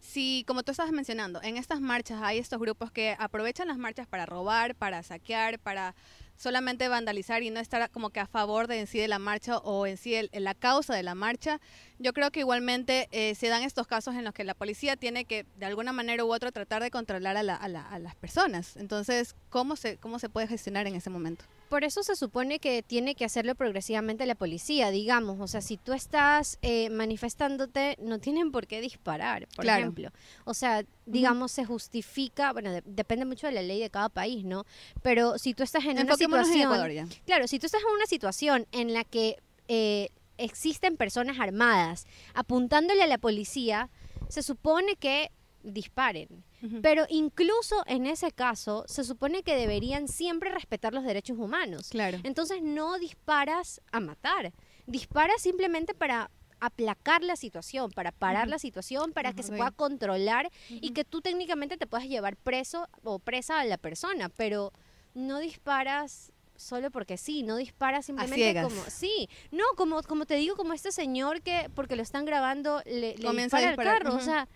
si, 0.00 0.44
como 0.46 0.62
tú 0.62 0.70
estabas 0.70 0.92
mencionando, 0.92 1.42
en 1.42 1.56
estas 1.56 1.80
marchas 1.80 2.20
hay 2.22 2.38
estos 2.38 2.58
grupos 2.58 2.90
que 2.90 3.16
aprovechan 3.18 3.68
las 3.68 3.78
marchas 3.78 4.06
para 4.06 4.26
robar, 4.26 4.74
para 4.74 5.02
saquear, 5.02 5.58
para 5.58 5.94
solamente 6.38 6.88
vandalizar 6.88 7.42
y 7.42 7.50
no 7.50 7.60
estar 7.60 7.90
como 7.90 8.10
que 8.10 8.20
a 8.20 8.26
favor 8.26 8.66
de 8.68 8.80
en 8.80 8.86
sí 8.86 8.98
de 8.98 9.08
la 9.08 9.18
marcha 9.18 9.58
o 9.58 9.86
en 9.86 9.98
sí 9.98 10.14
el, 10.14 10.30
la 10.32 10.54
causa 10.54 10.94
de 10.94 11.02
la 11.02 11.14
marcha, 11.14 11.60
yo 11.98 12.12
creo 12.12 12.30
que 12.30 12.40
igualmente 12.40 13.08
eh, 13.10 13.34
se 13.34 13.48
dan 13.48 13.62
estos 13.62 13.86
casos 13.86 14.14
en 14.14 14.24
los 14.24 14.32
que 14.32 14.44
la 14.44 14.54
policía 14.54 14.96
tiene 14.96 15.24
que 15.24 15.44
de 15.56 15.66
alguna 15.66 15.92
manera 15.92 16.24
u 16.24 16.32
otra 16.32 16.52
tratar 16.52 16.82
de 16.82 16.90
controlar 16.90 17.36
a, 17.36 17.40
a 17.40 17.98
las 17.98 18.14
personas. 18.16 18.76
Entonces, 18.76 19.34
¿cómo 19.50 19.76
se, 19.76 19.98
¿cómo 19.98 20.18
se 20.18 20.28
puede 20.28 20.46
gestionar 20.46 20.86
en 20.86 20.94
ese 20.94 21.10
momento? 21.10 21.44
Por 21.68 21.84
eso 21.84 22.02
se 22.02 22.16
supone 22.16 22.58
que 22.58 22.82
tiene 22.82 23.14
que 23.14 23.24
hacerlo 23.24 23.54
progresivamente 23.54 24.24
la 24.26 24.34
policía, 24.34 24.90
digamos. 24.90 25.38
O 25.40 25.46
sea, 25.46 25.60
si 25.60 25.76
tú 25.76 25.92
estás 25.92 26.58
eh, 26.62 26.90
manifestándote, 26.90 27.96
no 28.00 28.18
tienen 28.18 28.50
por 28.50 28.66
qué 28.66 28.80
disparar, 28.80 29.46
por 29.54 29.66
ejemplo. 29.66 30.10
O 30.44 30.54
sea, 30.54 30.84
digamos, 31.06 31.52
se 31.52 31.64
justifica, 31.64 32.52
bueno, 32.52 32.70
depende 32.84 33.24
mucho 33.24 33.46
de 33.46 33.52
la 33.52 33.62
ley 33.62 33.80
de 33.80 33.90
cada 33.90 34.08
país, 34.08 34.44
¿no? 34.44 34.64
Pero 35.02 35.38
si 35.38 35.54
tú 35.54 35.62
estás 35.62 35.84
en 35.84 35.98
una 35.98 36.16
situación... 36.16 37.08
claro, 37.26 37.46
si 37.46 37.58
tú 37.58 37.66
estás 37.66 37.82
en 37.82 37.94
una 37.94 38.06
situación 38.06 38.66
en 38.72 38.94
la 38.94 39.04
que 39.04 39.36
eh, 39.68 40.08
existen 40.38 40.96
personas 40.96 41.38
armadas 41.38 42.06
apuntándole 42.34 43.02
a 43.02 43.06
la 43.06 43.18
policía, 43.18 43.90
se 44.28 44.42
supone 44.42 44.96
que 44.96 45.30
disparen. 45.72 46.44
Pero 46.82 47.06
incluso 47.08 47.84
en 47.86 48.06
ese 48.06 48.32
caso, 48.32 48.84
se 48.88 49.04
supone 49.04 49.42
que 49.42 49.54
deberían 49.54 50.08
siempre 50.08 50.50
respetar 50.50 50.92
los 50.92 51.04
derechos 51.04 51.38
humanos. 51.38 51.88
Claro. 51.90 52.18
Entonces 52.24 52.62
no 52.62 52.98
disparas 52.98 53.80
a 53.92 54.00
matar, 54.00 54.52
disparas 54.86 55.40
simplemente 55.40 55.94
para 55.94 56.30
aplacar 56.60 57.22
la 57.22 57.36
situación, 57.36 57.90
para 57.92 58.10
parar 58.10 58.48
la 58.48 58.58
situación, 58.58 59.12
para 59.12 59.32
que 59.32 59.42
se 59.42 59.56
pueda 59.56 59.70
controlar 59.70 60.50
y 60.68 60.90
que 60.90 61.04
tú 61.04 61.20
técnicamente 61.20 61.76
te 61.76 61.86
puedas 61.86 62.08
llevar 62.08 62.36
preso 62.36 62.88
o 63.04 63.18
presa 63.18 63.60
a 63.60 63.64
la 63.64 63.78
persona, 63.78 64.28
pero 64.28 64.72
no 65.14 65.38
disparas 65.38 66.32
solo 66.56 66.90
porque 66.90 67.16
sí, 67.16 67.42
no 67.42 67.56
disparas 67.56 68.06
simplemente 68.06 68.62
como 68.62 68.82
sí, 68.88 69.28
no, 69.52 69.64
como 69.76 70.02
como 70.02 70.26
te 70.26 70.34
digo, 70.34 70.56
como 70.56 70.72
este 70.72 70.90
señor 70.90 71.42
que 71.42 71.70
porque 71.74 71.96
lo 71.96 72.02
están 72.02 72.24
grabando 72.24 72.82
le, 72.84 73.14
le 73.16 73.24
Comienza 73.24 73.58
a 73.58 73.76
carro, 73.76 74.14
o 74.14 74.20
sea, 74.20 74.48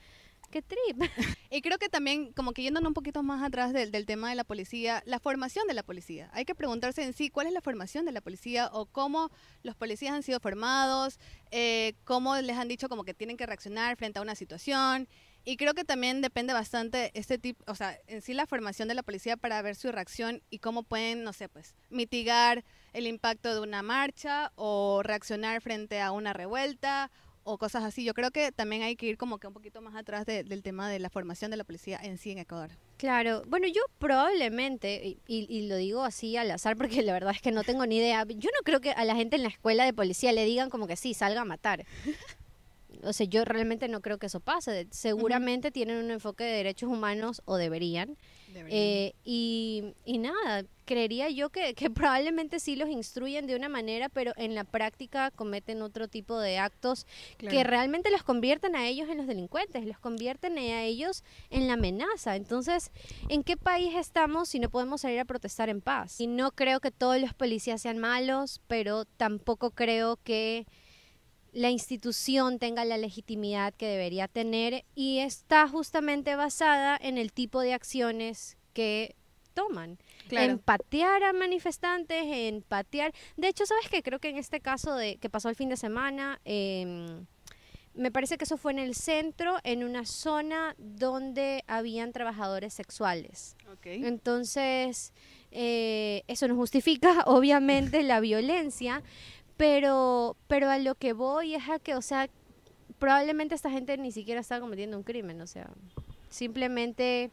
qué 0.53 0.63
trip. 0.63 1.01
Y 1.51 1.61
creo 1.61 1.77
que 1.77 1.91
también, 1.91 2.33
como 2.33 2.53
que 2.53 2.63
yéndonos 2.63 2.89
un 2.89 2.95
poquito 2.95 3.23
más 3.23 3.43
atrás 3.43 3.75
del, 3.75 3.91
del 3.91 4.07
tema 4.07 4.31
de 4.31 4.37
la 4.37 4.45
policía, 4.45 5.03
la 5.05 5.19
formación 5.19 5.67
de 5.67 5.75
la 5.75 5.83
policía. 5.83 6.31
Hay 6.33 6.47
que 6.47 6.55
preguntarse 6.55 7.03
en 7.03 7.13
sí 7.13 7.29
cuál 7.29 7.47
es 7.47 7.53
la 7.53 7.61
formación 7.61 8.07
de 8.07 8.13
la 8.13 8.23
policía 8.23 8.71
o 8.73 8.87
cómo 8.87 9.31
los 9.63 9.77
policías 9.77 10.15
han 10.15 10.23
sido 10.23 10.41
formados, 10.41 11.19
eh, 11.51 11.95
cómo 12.05 12.37
les 12.37 12.57
han 12.57 12.69
dicho 12.69 12.89
como 12.89 13.05
que 13.05 13.13
tienen 13.13 13.37
que 13.37 13.45
reaccionar 13.45 13.97
frente 13.97 14.19
a 14.19 14.23
una 14.23 14.35
situación. 14.35 15.09
Y 15.45 15.57
creo 15.57 15.75
que 15.75 15.85
también 15.85 16.23
depende 16.23 16.53
bastante 16.53 17.11
este 17.15 17.37
tipo, 17.37 17.65
o 17.71 17.75
sea, 17.75 17.99
en 18.07 18.23
sí 18.23 18.33
la 18.33 18.47
formación 18.47 18.89
de 18.89 18.95
la 18.95 19.03
policía 19.03 19.37
para 19.37 19.61
ver 19.61 19.75
su 19.75 19.91
reacción 19.91 20.41
y 20.51 20.61
cómo 20.61 20.85
pueden, 20.85 21.25
no 21.25 21.33
sé, 21.33 21.49
pues 21.49 21.75
mitigar 21.91 22.65
el 22.93 23.07
impacto 23.07 23.53
de 23.53 23.61
una 23.61 23.83
marcha 23.83 24.53
o 24.55 25.03
reaccionar 25.03 25.61
frente 25.61 26.01
a 26.01 26.13
una 26.13 26.33
revuelta 26.33 27.11
o 27.45 27.59
cosas 27.59 27.85
así. 27.85 28.05
Yo 28.05 28.15
creo 28.15 28.31
que 28.31 28.53
también 28.53 28.83
hay 28.83 28.97
que 28.97 29.07
ir 29.07 29.17
como 29.17 29.39
que 29.39 29.47
un 29.47 29.53
poquito 29.53 29.81
más 29.81 29.95
atrás 29.95 30.27
de- 30.27 30.45
del 30.45 30.63
tema 30.63 30.89
de 30.89 30.99
la 30.99 31.11
formación 31.11 31.51
de 31.51 31.57
la 31.57 31.65
policía 31.65 31.99
en 32.03 32.19
sí 32.19 32.31
en 32.31 32.39
Ecuador. 32.39 32.71
Claro, 32.97 33.43
bueno, 33.49 33.67
yo 33.67 33.83
probablemente, 33.99 35.19
y 35.27 35.67
lo 35.69 35.77
digo 35.77 36.05
así 36.05 36.37
al 36.37 36.51
azar 36.51 36.77
porque 36.77 37.03
la 37.03 37.13
verdad 37.13 37.33
es 37.35 37.43
que 37.43 37.51
no 37.51 37.65
tengo 37.65 37.85
ni 37.87 37.97
idea, 37.99 38.25
yo 38.29 38.51
no 38.51 38.63
creo 38.65 38.81
que 38.81 38.93
a 38.93 39.05
la 39.05 39.15
gente 39.17 39.37
en 39.37 39.43
la 39.43 39.49
escuela 39.49 39.85
de 39.85 39.93
policía 39.93 40.33
le 40.33 40.45
digan 40.45 40.71
como 40.71 40.87
que 40.87 40.97
sí, 40.97 41.15
salga 41.15 41.41
a 41.41 41.45
matar. 41.45 41.85
O 43.03 43.13
sea, 43.13 43.27
yo 43.27 43.45
realmente 43.45 43.89
no 43.89 44.01
creo 44.01 44.19
que 44.19 44.27
eso 44.27 44.41
pase. 44.41 44.87
Seguramente 44.91 45.71
tienen 45.71 45.99
un 45.99 46.11
enfoque 46.11 46.45
de 46.45 46.53
derechos 46.53 46.91
humanos 46.91 47.43
o 47.45 47.57
deberían. 47.57 48.17
Eh, 48.69 49.15
y, 49.25 49.95
y 50.05 50.19
nada, 50.19 50.65
creería 50.85 51.31
yo 51.31 51.51
que, 51.51 51.75
que 51.75 51.91
probablemente 51.91 52.61
sí 52.61 52.77
los 52.77 52.89
instruyen 52.89 53.47
de 53.47 53.57
una 53.57 53.69
manera, 53.69 54.09
pero 54.09 54.33
en 54.37 54.55
la 54.55 54.65
práctica 54.65 55.31
cometen 55.31 55.83
otro 55.83 56.09
tipo 56.09 56.39
de 56.39 56.59
actos 56.59 57.07
que 57.39 57.65
realmente 57.65 58.11
los 58.11 58.23
convierten 58.23 58.77
a 58.77 58.87
ellos 58.87 59.09
en 59.09 59.19
los 59.19 59.27
delincuentes, 59.27 59.85
los 59.87 59.99
convierten 59.99 60.59
a 60.59 60.83
ellos 60.83 61.25
en 61.51 61.67
la 61.67 61.75
amenaza. 61.75 62.37
Entonces, 62.37 62.91
¿en 63.29 63.43
qué 63.43 63.57
país 63.57 63.95
estamos 63.95 64.49
si 64.49 64.59
no 64.59 64.71
podemos 64.71 65.03
salir 65.03 65.21
a 65.21 65.25
protestar 65.25 65.69
en 65.69 65.81
paz? 65.81 66.21
Y 66.21 66.27
no 66.27 66.53
creo 66.53 66.81
que 66.81 66.91
todos 66.91 67.21
los 67.21 67.35
policías 67.35 67.83
sean 67.83 67.99
malos, 67.99 68.61
pero 68.67 69.05
tampoco 69.05 69.71
creo 69.71 70.19
que 70.23 70.67
la 71.53 71.71
institución 71.71 72.59
tenga 72.59 72.85
la 72.85 72.97
legitimidad 72.97 73.75
que 73.75 73.87
debería 73.87 74.27
tener 74.27 74.85
y 74.95 75.19
está 75.19 75.69
justamente 75.69 76.35
basada 76.35 76.99
en 77.01 77.19
el 77.19 77.33
tipo 77.33 77.61
de 77.61 77.75
acciones 77.75 78.57
que 78.73 79.15
toman. 79.53 79.99
Claro. 80.29 80.53
En 80.53 80.59
patear 80.59 81.23
a 81.25 81.33
manifestantes, 81.35 82.25
en 82.27 82.63
patear... 82.63 83.13
De 83.37 83.49
hecho, 83.49 83.67
¿sabes 83.67 83.89
qué? 83.91 84.03
Creo 84.03 84.19
que 84.19 84.31
en 84.31 84.39
este 84.39 84.61
caso 84.61 84.95
de 84.95 85.17
que 85.17 85.29
pasó 85.29 85.51
el 85.51 85.57
fin 85.57 85.69
de 85.69 85.77
semana, 85.77 86.41
eh, 86.47 87.23
me 87.95 88.11
parece 88.11 88.39
que 88.39 88.45
eso 88.45 88.57
fue 88.57 88.73
en 88.73 88.79
el 88.79 88.95
centro, 88.95 89.59
en 89.65 89.85
una 89.85 90.07
zona 90.07 90.75
donde 90.79 91.65
habían 91.67 92.13
trabajadores 92.13 92.73
sexuales. 92.73 93.57
Entonces, 93.85 95.13
eh, 95.51 96.23
eso 96.27 96.49
no 96.49 96.57
justifica, 96.57 97.23
obviamente, 97.27 98.03
la 98.03 98.21
violencia, 98.21 99.03
pero, 99.63 100.37
pero 100.49 100.69
a 100.71 100.79
lo 100.79 100.97
que 100.97 101.13
voy 101.13 101.55
es 101.55 101.69
a 101.69 101.79
que, 101.79 101.95
o 101.95 102.03
sea, 102.03 102.29
probablemente 102.99 103.55
esta 103.55 103.71
gente 103.71 103.97
ni 103.97 104.11
siquiera 104.11 104.41
estaba 104.41 104.61
cometiendo 104.61 104.97
un 104.97 105.05
crimen, 105.05 105.41
o 105.41 105.47
sea, 105.47 105.71
simplemente 106.31 107.31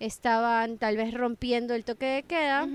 estaban 0.00 0.76
tal 0.78 0.96
vez 0.96 1.14
rompiendo 1.14 1.74
el 1.74 1.84
toque 1.84 2.06
de 2.06 2.22
queda. 2.24 2.68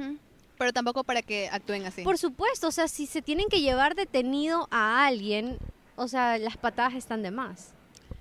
Pero 0.58 0.72
tampoco 0.72 1.04
para 1.04 1.22
que 1.22 1.50
actúen 1.52 1.86
así. 1.86 2.04
Por 2.04 2.18
supuesto, 2.18 2.70
o 2.70 2.72
sea, 2.72 2.88
si 2.88 3.08
se 3.08 3.22
tienen 3.22 3.50
que 3.50 3.60
llevar 3.60 3.94
detenido 3.94 4.70
a 4.72 5.06
alguien, 5.06 5.58
o 5.98 6.08
sea, 6.08 6.38
las 6.38 6.56
patadas 6.56 6.94
están 6.94 7.24
de 7.24 7.32
más. 7.32 7.74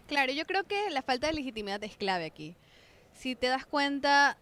Claro, 0.08 0.32
yo 0.32 0.46
creo 0.46 0.64
que 0.64 0.90
la 0.90 1.02
falta 1.02 1.28
de 1.28 1.34
legitimidad 1.34 1.84
es 1.84 1.96
clave 1.96 2.24
aquí. 2.24 2.56
Si 3.14 3.36
te 3.36 3.46
das 3.46 3.66
cuenta, 3.66 4.36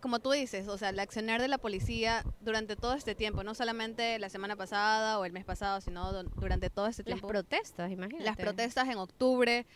como 0.00 0.18
tú 0.20 0.30
dices, 0.30 0.68
o 0.68 0.76
sea, 0.78 0.90
el 0.90 0.98
accionar 0.98 1.40
de 1.40 1.48
la 1.48 1.58
policía 1.58 2.24
durante 2.40 2.76
todo 2.76 2.94
este 2.94 3.14
tiempo, 3.14 3.42
no 3.44 3.54
solamente 3.54 4.18
la 4.18 4.28
semana 4.28 4.56
pasada 4.56 5.18
o 5.18 5.24
el 5.24 5.32
mes 5.32 5.44
pasado, 5.44 5.80
sino 5.80 6.12
du- 6.12 6.30
durante 6.40 6.70
todo 6.70 6.86
este 6.86 7.02
Las 7.02 7.06
tiempo. 7.06 7.28
protestas, 7.28 7.90
imagínate. 7.90 8.24
las 8.24 8.36
protestas 8.36 8.88
en 8.88 8.98
octubre. 8.98 9.66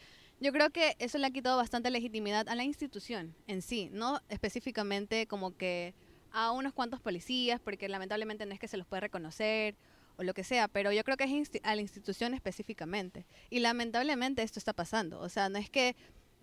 Yo 0.40 0.52
creo 0.52 0.70
que 0.70 0.96
eso 0.98 1.18
le 1.18 1.26
ha 1.26 1.30
quitado 1.30 1.56
bastante 1.56 1.90
legitimidad 1.90 2.48
a 2.48 2.54
la 2.54 2.64
institución 2.64 3.34
en 3.46 3.60
sí, 3.62 3.88
no 3.92 4.20
específicamente 4.28 5.26
como 5.26 5.56
que 5.56 5.94
a 6.32 6.52
unos 6.52 6.72
cuantos 6.72 7.00
policías, 7.00 7.60
porque 7.60 7.88
lamentablemente 7.88 8.46
no 8.46 8.52
es 8.54 8.60
que 8.60 8.68
se 8.68 8.76
los 8.76 8.86
puede 8.86 9.00
reconocer 9.00 9.76
o 10.16 10.22
lo 10.22 10.32
que 10.34 10.44
sea, 10.44 10.68
pero 10.68 10.92
yo 10.92 11.02
creo 11.02 11.16
que 11.16 11.24
es 11.24 11.50
a 11.62 11.74
la 11.74 11.80
institución 11.82 12.34
específicamente. 12.34 13.26
Y 13.50 13.60
lamentablemente 13.60 14.42
esto 14.42 14.58
está 14.58 14.72
pasando, 14.72 15.18
o 15.20 15.28
sea, 15.28 15.48
no 15.48 15.58
es 15.58 15.70
que 15.70 15.96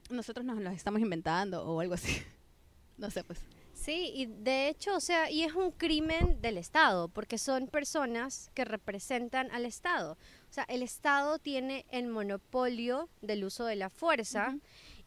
nosotros 0.09 0.45
nos 0.45 0.59
los 0.59 0.73
estamos 0.73 0.99
inventando 1.01 1.63
o 1.63 1.79
algo 1.79 1.93
así. 1.93 2.21
No 2.97 3.11
sé, 3.11 3.23
pues. 3.23 3.39
Sí, 3.77 4.11
y 4.15 4.25
de 4.25 4.69
hecho, 4.69 4.95
o 4.95 4.99
sea, 4.99 5.29
y 5.29 5.43
es 5.43 5.53
un 5.53 5.71
crimen 5.71 6.41
del 6.41 6.57
Estado, 6.57 7.09
porque 7.09 7.37
son 7.37 7.67
personas 7.67 8.49
que 8.55 8.65
representan 8.65 9.51
al 9.51 9.65
Estado. 9.65 10.17
O 10.49 10.53
sea, 10.53 10.65
el 10.67 10.81
Estado 10.81 11.37
tiene 11.37 11.85
el 11.91 12.07
monopolio 12.07 13.07
del 13.21 13.45
uso 13.45 13.65
de 13.65 13.75
la 13.75 13.89
fuerza 13.89 14.57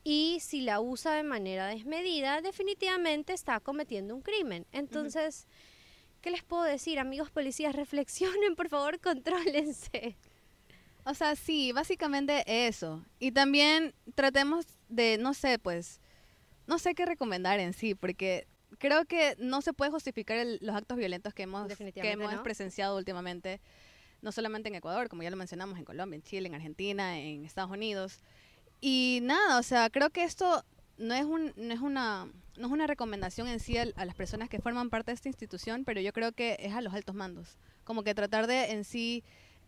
y 0.05 0.39
si 0.41 0.63
la 0.63 0.81
usa 0.81 1.13
de 1.15 1.25
manera 1.25 1.67
desmedida, 1.67 2.41
definitivamente 2.41 3.33
está 3.33 3.59
cometiendo 3.59 4.15
un 4.15 4.23
crimen. 4.23 4.65
Entonces, 4.73 5.49
¿qué 6.21 6.31
les 6.31 6.45
puedo 6.45 6.63
decir? 6.63 7.01
Amigos 7.01 7.31
policías, 7.31 7.75
reflexionen, 7.77 8.55
por 8.55 8.69
favor, 8.69 9.01
contrólense. 9.01 10.17
O 11.05 11.13
sea, 11.15 11.35
sí, 11.35 11.73
básicamente 11.73 12.45
eso. 12.47 13.05
Y 13.19 13.33
también 13.33 13.95
tratemos 14.15 14.65
de, 14.89 15.19
no 15.19 15.35
sé, 15.35 15.59
pues, 15.59 16.01
no 16.69 16.79
sé 16.79 16.95
qué 16.95 17.05
recomendar 17.05 17.59
en 17.59 17.73
sí, 17.73 17.97
porque 17.97 18.47
creo 18.81 19.05
que 19.05 19.37
no 19.39 19.61
se 19.61 19.73
puede 19.73 19.93
justificar 19.93 20.39
el- 20.39 20.59
los 20.63 20.75
actos 20.75 20.97
violentos 20.97 21.33
que 21.35 21.45
hemos, 21.45 21.63
que 21.65 21.69
Definitivamente 21.69 22.25
hemos 22.25 22.35
no. 22.35 22.43
presenciado 22.43 22.97
últimamente, 22.97 23.61
no 24.23 24.33
solamente 24.33 24.69
en 24.71 24.75
Ecuador, 24.75 25.09
como 25.09 25.23
ya 25.23 25.31
lo 25.31 25.37
mencionamos, 25.37 25.79
en 25.79 25.85
Colombia, 25.85 26.17
en 26.17 26.23
Chile, 26.23 26.49
en 26.49 26.55
Argentina, 26.55 27.19
en 27.19 27.45
Estados 27.45 27.71
Unidos. 27.71 28.21
Y 28.81 29.21
nada, 29.23 29.59
o 29.59 29.63
sea, 29.63 29.91
creo 29.91 30.11
que 30.11 30.25
esto 30.25 30.65
no 30.97 31.15
es, 31.15 31.25
un, 31.25 31.53
no 31.57 31.75
es, 31.75 31.81
una, 31.81 32.27
no 32.57 32.67
es 32.67 32.73
una 32.73 32.87
recomendación 32.87 33.47
en 33.49 33.61
sí 33.61 33.77
a, 33.77 33.85
las 33.85 34.15
personas 34.15 34.49
que 34.49 34.61
forman 34.61 34.91
parte 34.91 35.11
de 35.11 35.15
esta 35.15 35.29
institución, 35.29 35.85
pero 35.85 36.01
yo 36.01 36.13
creo 36.13 36.33
que 36.33 36.57
es 36.59 36.75
a 36.75 36.81
los 36.81 36.95
altos 36.95 37.15
mandos. 37.15 37.59
Como 37.85 38.03
que 38.03 38.15
tratar 38.15 38.47
de 38.47 38.73
en 38.73 38.85
sí 38.85 39.23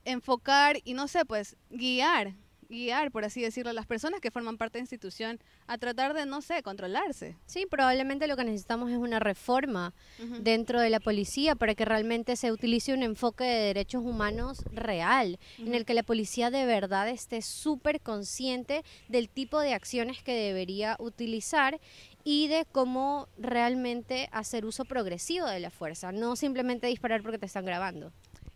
enfocar 0.04 0.78
y 0.85 0.95
no 0.95 1.07
sé, 1.07 1.25
pues 1.25 1.57
guiar, 1.71 2.35
guiar, 2.73 3.12
por 3.12 3.25
así 3.25 3.41
decirlo, 3.41 3.71
a 3.71 3.75
las 3.75 3.87
personas 3.87 4.21
que 4.21 4.33
forman 4.33 4.59
parte 4.59 4.79
de 4.79 4.81
la 4.81 4.85
institución 4.85 5.38
a 5.69 5.79
tratar 5.79 6.14
de, 6.14 6.26
no 6.26 6.43
sé, 6.43 6.62
controlarse. 6.62 7.37
Sí, 7.47 7.67
probablemente 7.71 8.26
lo 8.26 8.37
que 8.37 8.45
necesitamos 8.45 8.91
es 8.91 8.97
una 8.97 9.21
reforma 9.21 9.95
dentro 10.41 10.81
de 10.81 10.91
la 10.91 10.99
policía 10.99 11.55
para 11.55 11.75
que 11.75 11.85
realmente 11.85 12.37
se 12.37 12.50
utilice 12.50 12.93
un 12.93 13.02
enfoque 13.02 13.45
de 13.45 13.67
derechos 13.67 14.02
humanos 14.05 14.64
real, 14.73 15.38
en 15.59 15.75
el 15.75 15.85
que 15.85 15.95
la 15.95 16.02
policía 16.02 16.50
de 16.50 16.67
verdad 16.67 17.09
esté 17.09 17.43
súper 17.43 18.00
consciente 18.00 18.83
del 19.09 19.29
tipo 19.29 19.61
de 19.61 19.75
acciones 19.75 20.23
que 20.23 20.35
debería 20.35 20.97
utilizar 20.99 21.81
y 22.25 22.49
de 22.49 22.67
cómo 22.71 23.29
realmente 23.38 24.29
hacer 24.33 24.64
uso 24.64 24.85
progresivo 24.85 25.47
de 25.47 25.61
la 25.61 25.71
fuerza, 25.71 26.12
no 26.12 26.37
simplemente 26.37 26.87
disparar 26.87 27.23
porque 27.23 27.38
te 27.38 27.47
están 27.47 27.64
grabando. 27.64 28.12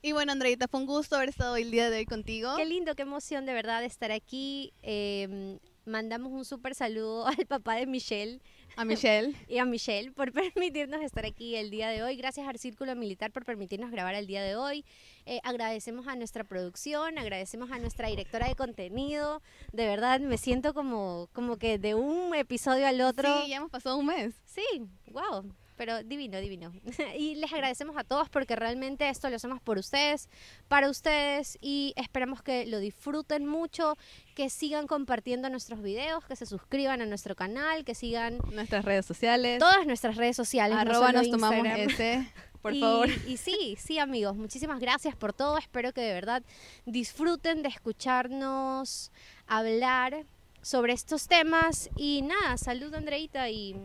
Y 0.07 0.13
bueno, 0.13 0.31
Andreita, 0.31 0.69
fue 0.69 0.79
un 0.79 0.87
gusto 0.87 1.17
haber 1.17 1.31
estado 1.31 1.57
el 1.57 1.73
día 1.73 1.91
de 1.91 1.99
hoy 1.99 2.07
contigo. 2.07 2.55
Qué 2.57 2.65
lindo, 2.65 2.95
qué 2.95 3.03
emoción 3.03 3.45
de 3.45 3.53
verdad 3.53 3.83
estar 3.83 4.13
aquí. 4.13 4.73
Eh, 4.85 5.59
mandamos 5.85 6.33
un 6.33 6.45
súper 6.45 6.77
saludo 6.77 7.27
al 7.27 7.45
papá 7.47 7.75
de 7.75 7.87
Michelle 7.87 8.41
A 8.77 8.85
Michelle. 8.85 9.35
y 9.49 9.59
a 9.59 9.65
Michelle 9.65 10.13
por 10.13 10.31
permitirnos 10.55 11.03
estar 11.03 11.27
aquí 11.27 11.57
el 11.57 11.71
día 11.71 11.89
de 11.89 12.05
hoy. 12.05 12.15
Gracias 12.15 12.47
al 12.47 12.57
Círculo 12.57 12.95
Militar 12.95 13.33
por 13.33 13.45
permitirnos 13.45 13.91
grabar 13.91 14.15
el 14.15 14.29
día 14.29 14.45
de 14.45 14.55
hoy. 14.55 14.85
Eh, 15.25 15.41
agradecemos 15.43 16.07
a 16.07 16.15
nuestra 16.15 16.45
producción, 16.45 17.19
agradecemos 17.19 17.73
a 17.73 17.81
nuestra 17.81 18.07
directora 18.07 18.47
de 18.47 18.55
contenido. 18.55 19.43
De 19.73 19.87
verdad, 19.87 20.21
me 20.21 20.39
siento 20.39 20.73
como, 20.73 21.29
como 21.33 21.57
que 21.57 21.81
de 21.81 21.97
un 21.97 22.33
episodio 22.33 22.87
al 22.87 23.01
otro. 23.01 23.43
Sí, 23.43 23.51
ya 23.51 23.57
hemos 23.57 23.73
pasado 23.73 23.97
un 23.97 24.07
mes. 24.07 24.37
Sí, 24.45 24.87
wow. 25.11 25.53
Pero 25.77 26.03
divino, 26.03 26.41
divino. 26.41 26.73
y 27.19 27.35
les 27.37 27.53
agradecemos 27.53 27.97
a 27.97 28.05
todos 28.05 28.29
porque 28.29 28.57
realmente 28.57 29.09
esto 29.09 29.29
lo 29.31 29.37
hacemos 29.37 29.61
por 29.61 29.79
ustedes, 29.79 30.29
para 30.69 30.89
ustedes 30.89 31.59
y 31.61 31.93
esperamos 31.97 32.43
que 32.43 32.67
lo 32.67 32.79
disfruten 32.79 33.47
mucho, 33.47 33.97
que 34.35 34.51
sigan 34.51 34.87
compartiendo 34.87 35.49
nuestros 35.51 35.83
videos, 35.83 36.25
que 36.25 36.37
se 36.37 36.47
suscriban 36.47 37.03
a 37.03 37.07
nuestro 37.07 37.35
canal, 37.35 37.85
que 37.85 37.95
sigan 37.95 38.39
Nuestras 38.53 38.85
redes 38.85 39.07
sociales. 39.07 39.59
todas 39.59 39.87
nuestras 39.87 40.17
redes 40.17 40.37
sociales. 40.37 40.77
Arroba 40.79 41.13
nos 41.13 41.31
tomamos 41.31 41.67
ese. 41.67 42.27
por 42.63 42.75
y, 42.75 42.81
favor. 42.81 43.09
Y 43.27 43.37
sí, 43.37 43.77
sí, 43.79 43.99
amigos, 43.99 44.37
muchísimas 44.37 44.81
gracias 44.81 45.15
por 45.15 45.33
todo. 45.33 45.59
Espero 45.59 45.93
que 45.93 46.01
de 46.01 46.13
verdad 46.13 46.43
disfruten 46.85 47.63
de 47.63 47.69
escucharnos 47.69 49.13
hablar 49.47 50.25
sobre 50.63 50.93
estos 50.93 51.29
temas. 51.29 51.91
Y 51.97 52.23
nada, 52.23 52.57
salud, 52.57 52.93
Andreita, 52.95 53.49
y 53.51 53.77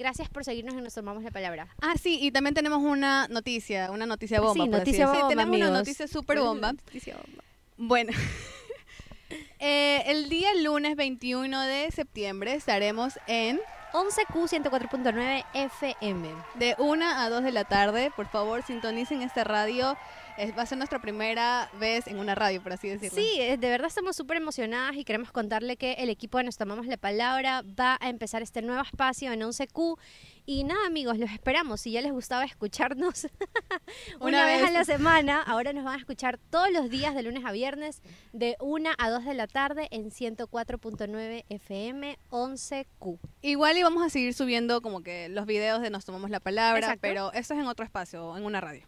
gracias 0.00 0.30
por 0.30 0.44
seguirnos 0.44 0.74
en 0.74 0.82
Nos 0.82 0.94
Tomamos 0.94 1.22
la 1.22 1.30
Palabra. 1.30 1.68
Ah, 1.82 1.94
sí, 2.02 2.18
y 2.22 2.30
también 2.32 2.54
tenemos 2.54 2.82
una 2.82 3.28
noticia, 3.28 3.90
una 3.90 4.06
noticia 4.06 4.40
bomba. 4.40 4.54
Sí, 4.54 4.58
por 4.60 4.68
así 4.68 4.78
noticia 4.78 5.06
decir. 5.06 5.20
bomba, 5.20 5.28
tenemos 5.28 5.56
una 5.56 5.66
amigos. 5.66 5.78
noticia 5.78 6.08
súper 6.08 6.40
bomba. 6.40 6.72
Noticia 6.72 7.16
bomba. 7.16 7.44
Bueno, 7.76 8.12
eh, 9.58 10.02
el 10.06 10.28
día 10.30 10.54
lunes 10.54 10.96
21 10.96 11.60
de 11.66 11.90
septiembre 11.90 12.54
estaremos 12.54 13.18
en 13.26 13.60
11Q 13.92 14.48
104.9 14.64 15.44
FM. 15.52 16.28
de 16.54 16.74
1 16.78 17.04
a 17.06 17.28
2 17.28 17.42
de 17.42 17.52
la 17.52 17.64
tarde. 17.64 18.10
Por 18.16 18.26
favor, 18.28 18.62
sintonicen 18.62 19.20
esta 19.20 19.44
radio. 19.44 19.98
Es- 20.40 20.56
va 20.56 20.62
a 20.62 20.66
ser 20.66 20.78
nuestra 20.78 21.00
primera 21.00 21.70
vez 21.78 22.06
en 22.06 22.18
una 22.18 22.34
radio, 22.34 22.62
por 22.62 22.72
así 22.72 22.88
decirlo. 22.88 23.14
Sí, 23.20 23.40
eh, 23.40 23.56
de 23.58 23.68
verdad 23.68 23.88
estamos 23.88 24.16
súper 24.16 24.38
emocionadas 24.38 24.96
y 24.96 25.04
queremos 25.04 25.30
contarle 25.32 25.76
que 25.76 25.92
el 25.94 26.08
equipo 26.10 26.38
de 26.38 26.44
Nos 26.44 26.56
Tomamos 26.56 26.86
la 26.86 26.96
Palabra 26.96 27.62
va 27.78 27.98
a 28.00 28.08
empezar 28.08 28.42
este 28.42 28.62
nuevo 28.62 28.82
espacio 28.82 29.32
en 29.32 29.42
11Q. 29.42 29.98
Y 30.46 30.64
nada, 30.64 30.86
amigos, 30.86 31.18
los 31.18 31.30
esperamos. 31.30 31.82
Si 31.82 31.92
ya 31.92 32.00
les 32.00 32.10
gustaba 32.12 32.44
escucharnos 32.44 33.28
una, 34.20 34.26
Una 34.28 34.44
vez 34.46 34.62
a 34.62 34.64
vez. 34.64 34.72
la 34.72 34.84
semana, 34.84 35.42
ahora 35.42 35.72
nos 35.72 35.84
van 35.84 35.94
a 35.94 35.98
escuchar 35.98 36.38
todos 36.50 36.70
los 36.72 36.90
días 36.90 37.14
de 37.14 37.22
lunes 37.22 37.44
a 37.44 37.52
viernes 37.52 38.02
de 38.32 38.56
1 38.60 38.90
a 38.98 39.10
2 39.10 39.24
de 39.26 39.34
la 39.34 39.46
tarde 39.46 39.88
en 39.90 40.10
104.9 40.10 41.44
FM 41.48 42.18
11Q. 42.30 43.18
Igual 43.42 43.78
y 43.78 43.82
vamos 43.82 44.02
a 44.04 44.08
seguir 44.10 44.34
subiendo 44.34 44.80
como 44.82 45.02
que 45.02 45.28
los 45.28 45.46
videos 45.46 45.82
de 45.82 45.90
Nos 45.90 46.04
Tomamos 46.04 46.30
la 46.30 46.40
Palabra, 46.40 46.78
Exacto. 46.80 47.00
pero 47.02 47.32
esto 47.32 47.54
es 47.54 47.60
en 47.60 47.66
otro 47.66 47.84
espacio, 47.84 48.36
en 48.36 48.44
una 48.44 48.60
radio. 48.60 48.86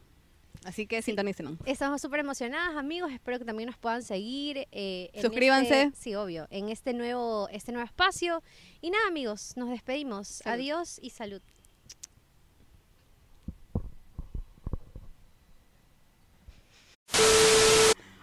Así 0.64 0.86
que 0.86 1.02
sintonícenos. 1.02 1.54
Estamos 1.64 2.00
súper 2.00 2.20
emocionadas, 2.20 2.76
amigos. 2.76 3.10
Espero 3.12 3.38
que 3.38 3.44
también 3.44 3.68
nos 3.68 3.78
puedan 3.78 4.02
seguir. 4.02 4.68
eh, 4.70 5.10
en 5.12 5.22
Suscríbanse. 5.22 5.82
este- 5.82 5.98
sí, 6.00 6.14
obvio. 6.14 6.46
En 6.50 6.68
este 6.68 6.94
nuevo, 6.94 7.48
este 7.50 7.72
nuevo 7.72 7.84
espacio. 7.86 8.42
Y 8.80 8.90
nada, 8.90 9.06
amigos, 9.08 9.56
nos 9.56 9.70
despedimos. 9.70 10.28
Salud. 10.28 10.54
Adiós 10.54 10.98
y 11.02 11.10
salud. 11.10 11.42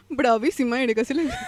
Bravísima, 0.09 0.81
Erika. 0.81 1.03
sí 1.05 1.13
le- 1.13 1.29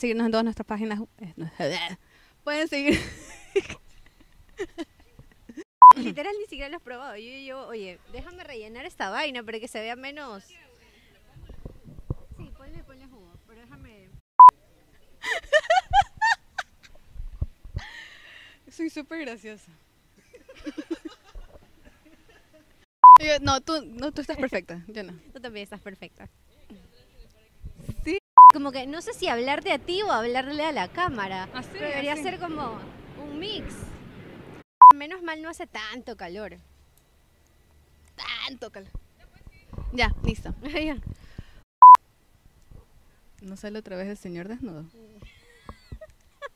seguirnos 0.00 0.26
en 0.26 0.30
todas 0.32 0.44
nuestras 0.44 0.66
páginas. 0.66 1.00
Pueden 2.44 2.68
seguir. 2.68 2.98
Literal 5.96 6.34
ni 6.38 6.44
siquiera 6.44 6.68
lo 6.68 6.76
has 6.76 6.82
probado. 6.82 7.16
Yo, 7.16 7.30
yo, 7.44 7.66
oye, 7.68 7.98
déjame 8.12 8.44
rellenar 8.44 8.84
esta 8.86 9.10
vaina 9.10 9.42
para 9.42 9.58
que 9.58 9.66
se 9.68 9.80
vea 9.80 9.96
menos. 9.96 10.44
Sí, 10.44 10.54
ponle, 12.56 12.82
ponle 12.84 13.06
jugo, 13.06 13.32
pero 13.46 13.60
déjame. 13.62 14.08
Soy 18.70 18.90
súper 18.90 19.20
graciosa. 19.20 19.70
Yo- 23.20 23.38
no, 23.40 23.60
tú, 23.62 23.82
no, 23.86 24.12
tú 24.12 24.20
estás 24.20 24.36
perfecta. 24.36 24.84
Yo 24.88 25.02
no. 25.02 25.14
Tú 25.32 25.40
también 25.40 25.64
estás 25.64 25.80
perfecta. 25.80 26.28
Como 28.56 28.72
que 28.72 28.86
no 28.86 29.02
sé 29.02 29.12
si 29.12 29.28
hablarte 29.28 29.70
a 29.70 29.78
ti 29.78 30.00
o 30.00 30.10
hablarle 30.10 30.64
a 30.64 30.72
la 30.72 30.88
cámara. 30.88 31.46
Así, 31.52 31.68
pero 31.74 31.88
debería 31.88 32.14
así. 32.14 32.22
ser 32.22 32.40
como 32.40 32.78
un 33.22 33.38
mix. 33.38 33.74
Menos 34.94 35.22
mal 35.22 35.42
no 35.42 35.50
hace 35.50 35.66
tanto 35.66 36.16
calor. 36.16 36.56
Tanto 38.16 38.70
calor. 38.70 38.90
Ya, 39.92 40.14
listo. 40.24 40.54
Ya. 40.62 40.96
¿No 43.42 43.58
sale 43.58 43.78
otra 43.78 43.98
vez 43.98 44.08
el 44.08 44.16
señor 44.16 44.48
desnudo? 44.48 44.86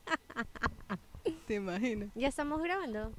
¿Te 1.46 1.56
imaginas? 1.56 2.08
¿Ya 2.14 2.28
estamos 2.28 2.62
grabando? 2.62 3.12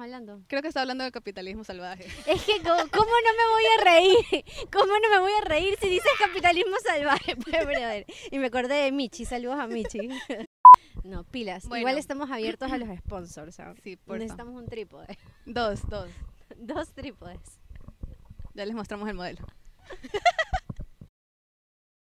Hablando. 0.00 0.42
Creo 0.46 0.62
que 0.62 0.68
está 0.68 0.80
hablando 0.80 1.04
del 1.04 1.12
capitalismo 1.12 1.62
salvaje. 1.62 2.06
Es 2.26 2.42
que, 2.44 2.58
¿cómo, 2.62 2.82
cómo 2.90 3.10
no 3.10 3.32
me 3.36 3.46
voy 3.52 3.64
a 3.78 3.84
reír? 3.84 4.44
¿Cómo 4.72 4.86
no 4.86 5.10
me 5.10 5.18
voy 5.18 5.32
a 5.32 5.44
reír 5.44 5.76
si 5.80 5.88
dices 5.90 6.10
capitalismo 6.18 6.74
salvaje? 6.84 7.36
Pues, 7.44 7.66
brother. 7.66 8.06
Y 8.30 8.38
me 8.38 8.46
acordé 8.46 8.74
de 8.76 8.92
Michi. 8.92 9.24
Saludos 9.24 9.58
a 9.58 9.66
Michi. 9.66 10.08
No, 11.04 11.24
pilas. 11.24 11.66
Bueno. 11.66 11.80
Igual 11.80 11.98
estamos 11.98 12.30
abiertos 12.30 12.72
a 12.72 12.78
los 12.78 12.88
sponsors. 12.98 13.54
¿sabes? 13.54 13.78
Sí, 13.82 13.96
porfa. 13.96 14.18
Necesitamos 14.18 14.54
un 14.54 14.66
trípode. 14.66 15.18
Dos, 15.46 15.88
dos. 15.88 16.08
Dos 16.56 16.92
trípodes. 16.92 17.40
Ya 18.54 18.64
les 18.64 18.74
mostramos 18.74 19.08
el 19.08 19.14
modelo. 19.14 19.46